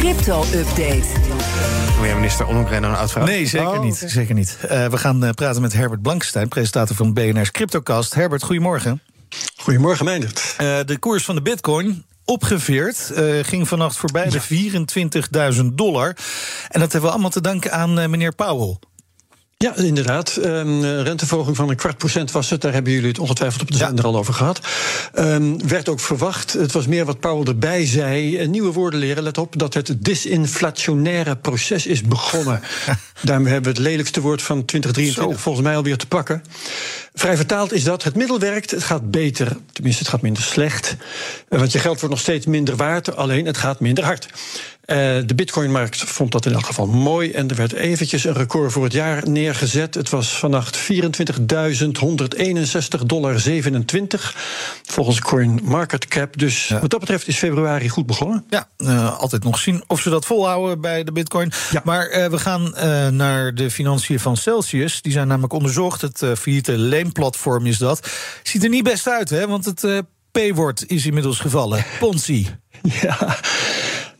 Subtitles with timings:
[0.00, 1.06] Crypto-update.
[1.96, 3.26] Wil jij minister Ollongren een uitvraag?
[3.26, 4.02] Nee, zeker Oh, niet.
[4.06, 4.56] Zeker niet.
[4.68, 8.14] Eh, we gaan eh, praten met Herbert Blankstein, presentator van BNR's Cryptocast.
[8.14, 9.02] Herbert, goedemorgen.
[9.56, 10.54] Goedemorgen, Meindert.
[10.56, 13.10] Eh, de koers van de bitcoin opgeveerd.
[13.10, 16.16] eh, ging vannacht voorbij de 24.000 dollar.
[16.68, 18.76] En dat hebben we allemaal te danken aan eh, meneer Powell.
[19.64, 20.38] Ja, inderdaad.
[21.02, 22.60] Renteverhoging van een kwart procent was het.
[22.60, 24.60] Daar hebben jullie het ongetwijfeld op de zender al over gehad.
[25.14, 26.52] Ehm, werd ook verwacht.
[26.52, 28.36] Het was meer wat Powell erbij zei.
[28.38, 29.22] Eh, nieuwe woorden leren.
[29.22, 32.60] Let op dat het disinflationaire proces is begonnen.
[33.22, 35.42] Daarmee hebben we het lelijkste woord van 2023 Zo.
[35.42, 36.42] volgens mij alweer te pakken.
[37.14, 38.70] Vrij vertaald is dat het middel werkt.
[38.70, 39.56] Het gaat beter.
[39.72, 40.96] Tenminste, het gaat minder slecht.
[41.48, 43.16] Eh, Want je geld wordt nog steeds minder waard.
[43.16, 44.28] Alleen het gaat minder hard.
[44.90, 47.30] Eh, de bitcoinmarkt vond dat in elk geval mooi.
[47.30, 49.94] En er werd eventjes een record voor het jaar neergezet.
[49.94, 50.82] Het was vannacht 24.161,27
[53.06, 53.40] dollar.
[54.82, 56.38] Volgens CoinMarketCap.
[56.38, 56.80] Dus Ja.
[56.80, 58.44] wat dat betreft is februari goed begonnen.
[58.48, 61.52] Ja, eh, altijd nog zien of ze dat volhouden bij de bitcoin.
[61.70, 61.80] Ja.
[61.84, 62.74] Maar eh, we gaan
[63.16, 65.02] naar de financiën van Celsius.
[65.02, 66.00] Die zijn namelijk onderzocht.
[66.00, 68.10] Het failliete leenplatform is dat.
[68.42, 69.46] Ziet er niet best uit, hè?
[69.46, 71.84] Want het P-woord is inmiddels gevallen.
[71.98, 72.48] Ponzi.
[73.02, 73.36] Ja,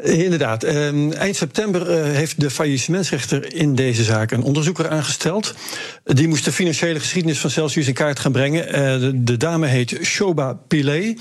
[0.03, 0.62] inderdaad.
[0.62, 5.55] Ehm, eind september eh, heeft de faillissementsrechter in deze zaak een onderzoeker aangesteld.
[6.05, 8.73] Die moest de financiële geschiedenis van Celsius in kaart gaan brengen.
[8.73, 11.17] Eh, de, de dame heet Shoba Pillay.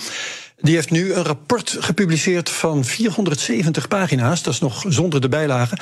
[0.62, 4.44] Die heeft nu een rapport gepubliceerd van 470 pagina's.
[4.44, 5.78] Dat is nog zonder de bijlagen.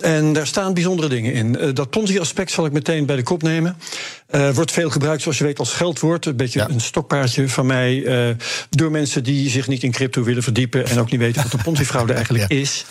[0.00, 1.58] En daar staan bijzondere dingen in.
[1.58, 3.76] Eh, dat Ponzi-aspect zal ik meteen bij de kop nemen.
[4.26, 6.26] Eh, wordt veel gebruikt, zoals je weet, als geldwoord.
[6.26, 6.68] Een beetje Ja.
[6.68, 8.04] een stokpaardje van mij.
[8.04, 8.34] eh,
[8.70, 10.86] door mensen die zich niet in crypto willen verdiepen.
[10.88, 12.58] en ook niet weten wat een Ponzi-fraude eigenlijk Ja.
[12.58, 12.84] is.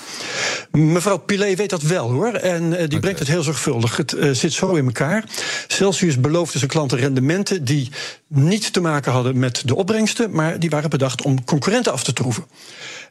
[0.78, 2.34] Mevrouw Pilet weet dat wel hoor.
[2.34, 3.98] En eh, die brengt het heel zorgvuldig.
[3.98, 5.24] Het eh, zit zo in elkaar.
[5.68, 7.90] Celsius beloofde zijn klanten rendementen die
[8.28, 10.32] niet te maken hadden met de opbrengsten.
[10.32, 12.46] maar die waren bedacht om concurrenten af te troeven.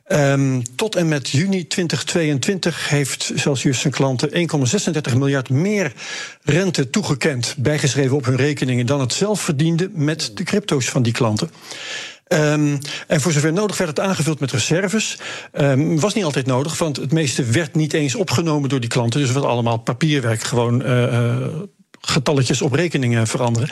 [0.05, 5.92] Ehm, tot en met juni 2022 heeft Celsius zijn klanten 1,36 miljard meer
[6.42, 11.12] rente toegekend, bijgeschreven op hun rekeningen, dan het zelf verdiende met de crypto's van die
[11.12, 11.51] klanten.
[12.33, 12.77] Ehm,
[13.07, 15.19] en voor zover nodig werd het aangevuld met reserves.
[15.53, 19.20] Ehm, was niet altijd nodig, want het meeste werd niet eens opgenomen door die klanten.
[19.20, 21.47] Dus het was allemaal papierwerk, gewoon eh, eh,
[22.07, 23.70] getalletjes op rekeningen veranderen.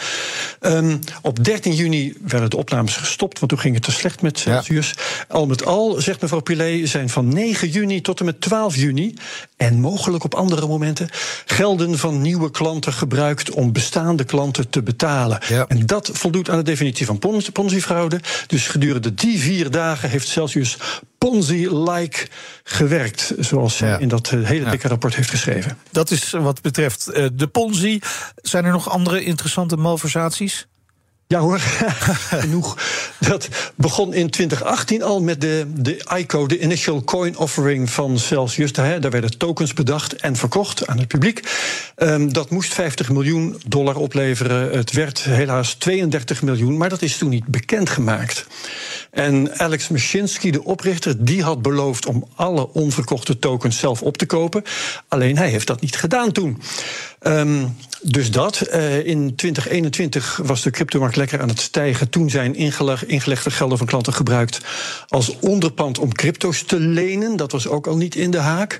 [0.61, 4.39] Ehm, op 13 juni werden de opnames gestopt, want toen ging het te slecht met
[4.39, 4.95] Celsius.
[5.29, 9.15] Al met al, zegt mevrouw Pilet, zijn van 9 juni tot en met 12 juni...
[9.57, 11.09] en mogelijk op andere momenten...
[11.45, 15.39] gelden van nieuwe klanten gebruikt om bestaande klanten te betalen.
[15.49, 15.65] Ja.
[15.69, 18.21] En dat voldoet aan de definitie van Ponzi- Ponzi-fraude.
[18.47, 20.77] Dus gedurende die vier dagen heeft Celsius
[21.29, 22.27] Ponzi-like
[22.65, 23.33] gewerkt...
[23.39, 23.99] zoals zij Ja.
[23.99, 25.79] in dat eh, hele dikke rapport heeft geschreven.
[25.91, 28.01] Dat is wat betreft eh, de Ponzi.
[28.37, 30.67] Zijn er nog andere interessante malversaties?
[31.27, 31.59] Ja hoor,
[32.43, 32.77] genoeg.
[33.19, 38.73] Dat begon in 2018 al met de, de ICO, de Initial Coin Offering van Celsius.
[38.73, 41.43] Daar, daar werden tokens bedacht en verkocht aan het publiek.
[41.97, 44.77] Ehm, dat moest 50 miljoen dollar opleveren.
[44.77, 48.47] Het werd helaas 32 miljoen, maar dat is toen niet bekendgemaakt.
[49.11, 54.27] En Alex Mashinsky, de oprichter, die had beloofd om alle onverkochte tokens zelf op te
[54.27, 54.63] kopen.
[55.09, 56.63] Alleen hij heeft dat niet gedaan toen.
[57.19, 57.67] Ehm,
[58.03, 58.61] dus dat.
[58.61, 62.09] Eh, in 2021 was de cryptomarkt lekker aan het stijgen.
[62.09, 64.61] Toen zijn ingeleg- ingelegde gelden van klanten gebruikt
[65.09, 67.37] als onderpand om crypto's te lenen.
[67.37, 68.79] Dat was ook al niet in de haak.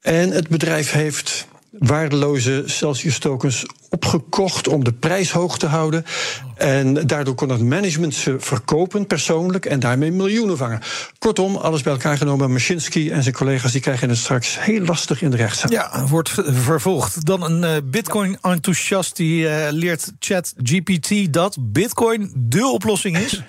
[0.00, 3.64] En het bedrijf heeft waardeloze Celsius tokens
[3.96, 6.04] opgekocht om de prijs hoog te houden.
[6.56, 10.80] En daardoor kon het management ze verkopen persoonlijk en daarmee miljoenen vangen.
[11.18, 12.52] Kortom, alles bij elkaar genomen.
[12.52, 15.70] Mashinsky en zijn collega's die krijgen het straks heel lastig in de rechtszaal.
[15.70, 17.26] Ja, wordt vervolgd.
[17.26, 23.42] Dan een eh, Bitcoin-enthousiast die eh, leert ChatGPT dat Bitcoin de oplossing is.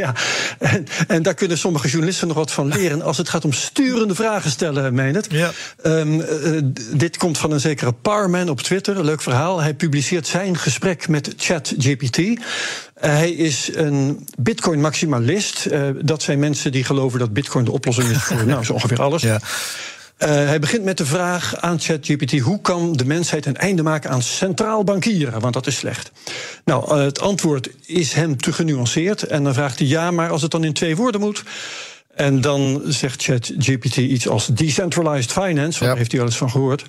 [0.00, 0.14] Ja,
[0.58, 4.14] en, en daar kunnen sommige journalisten nog wat van leren als het gaat om sturende
[4.14, 5.26] vragen stellen, meen het.
[5.30, 5.50] Ja.
[5.82, 6.60] Ehm, eh,
[6.92, 9.04] dit komt van een zekere Parman op Twitter.
[9.04, 9.60] Leuk verhaal.
[9.60, 12.18] Hij publiceert zijn gesprek met ChatGPT.
[12.18, 12.34] Eh,
[12.94, 15.66] hij is een Bitcoin-maximalist.
[15.66, 19.02] Eh, dat zijn mensen die geloven dat Bitcoin de oplossing is voor nou, zo ongeveer
[19.02, 19.22] alles.
[19.22, 19.40] Ja.
[20.16, 24.10] Eh, hij begint met de vraag aan ChatGPT: hoe kan de mensheid een einde maken
[24.10, 25.40] aan centraal bankieren?
[25.40, 26.10] Want dat is slecht.
[26.64, 29.22] Nou, het antwoord is hem te genuanceerd.
[29.22, 31.42] En dan vraagt hij: ja, maar als het dan in twee woorden moet.
[32.14, 35.86] En dan zegt ChatGPT iets als decentralized finance, Ja.
[35.86, 36.84] daar heeft hij wel eens van gehoord.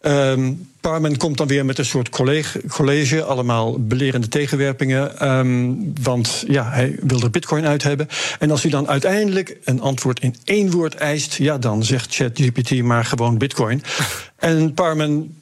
[0.00, 0.52] Ehm,
[0.86, 5.18] Parman komt dan weer met een soort college, college allemaal belerende tegenwerpingen.
[5.18, 8.08] Ehm, want ja, hij wil er bitcoin uit hebben.
[8.38, 12.82] En als hij dan uiteindelijk een antwoord in één woord eist, ja, dan zegt ChatGPT
[12.82, 13.82] maar gewoon bitcoin.
[14.36, 15.34] En Parman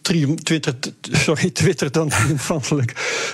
[0.43, 2.93] twittert, sorry, twittert dan triomfantelijk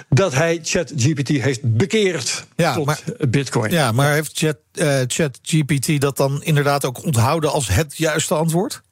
[0.09, 3.71] dat hij ChatGPT heeft bekeerd ja, tot maar, bitcoin.
[3.71, 8.83] Ja, maar heeft Chat, uh, ChatGPT dat dan inderdaad ook onthouden als het juiste antwoord?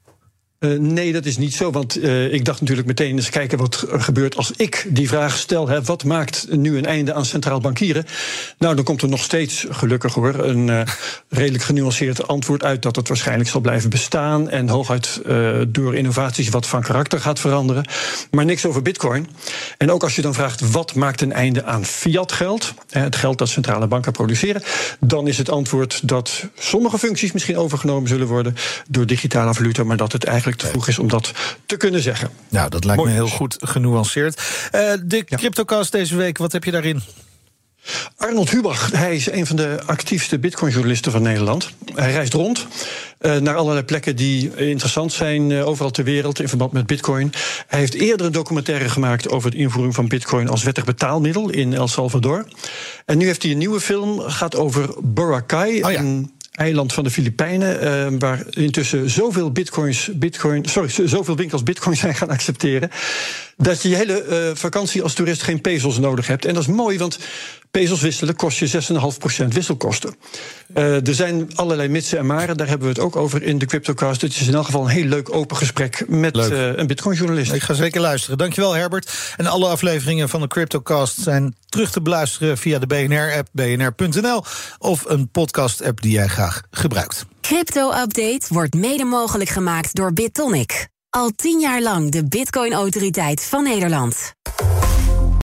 [0.58, 1.70] Uh, nee, dat is niet zo.
[1.70, 5.36] Want uh, ik dacht natuurlijk meteen eens kijken wat er gebeurt als ik die vraag
[5.36, 5.68] stel.
[5.68, 8.04] Hè, wat maakt nu een einde aan centraal bankieren?
[8.58, 10.82] Nou, dan komt er nog steeds, gelukkig hoor, een uh,
[11.28, 14.50] redelijk genuanceerd antwoord uit dat het waarschijnlijk zal blijven bestaan.
[14.50, 15.20] En hooguit
[15.68, 17.84] door innovaties wat van karakter gaat veranderen.
[18.30, 19.28] Maar niks over bitcoin.
[19.76, 23.38] En ook als je dan vraagt wat maakt een einde aan fiat geld, het geld
[23.38, 24.62] dat centrale banken produceren,
[25.00, 28.56] dan is het antwoord dat sommige functies misschien overgenomen zullen worden
[28.88, 31.32] door digitale valuta, maar dat het eigenlijk te vroeg is om dat
[31.66, 32.30] te kunnen zeggen.
[32.48, 34.40] Nou, dat lijkt me heel goed genuanceerd.
[34.74, 37.02] Uh, de CryptoCast deze week, wat heb je daarin?
[38.16, 41.70] Arnold Hubach, hij is een van de actiefste Bitcoin-journalisten van Nederland.
[41.94, 42.66] Hij reist rond
[43.20, 47.32] uh, naar allerlei plekken die interessant zijn uh, overal ter wereld in verband met Bitcoin.
[47.66, 51.74] Hij heeft eerder een documentaire gemaakt over het invoering van Bitcoin als wettig betaalmiddel in
[51.74, 52.46] El Salvador.
[53.04, 55.82] En nu heeft hij een nieuwe film, gaat over Boracay.
[55.82, 56.02] Oh ja
[56.58, 62.14] eiland van de Filipijnen, uh, waar intussen zoveel bitcoins, bitcoin, sorry, zoveel winkels bitcoin zijn
[62.14, 62.90] gaan accepteren,
[63.56, 66.44] dat je je hele uh, vakantie als toerist geen pezels nodig hebt.
[66.44, 67.18] En dat is mooi, want
[67.70, 68.82] pezels wisselen kost je
[69.42, 70.14] 6,5% wisselkosten.
[70.74, 73.66] Uh, er zijn allerlei mitsen en maren, daar hebben we het ook over in de
[73.66, 74.20] CryptoCast.
[74.20, 77.52] Het is in elk geval een heel leuk open gesprek met uh, een Bitcoin-journalist.
[77.52, 78.38] Ik ga zeker luisteren.
[78.38, 79.12] Dankjewel, Herbert.
[79.36, 84.44] En alle afleveringen van de CryptoCast zijn terug te beluisteren via de BNR-app, bnr.nl
[84.78, 87.26] of een podcast-app die jij graag gebruikt.
[87.40, 90.88] Crypto-update wordt mede mogelijk gemaakt door BitTonic.
[91.10, 94.34] Al tien jaar lang de Bitcoin-autoriteit van Nederland.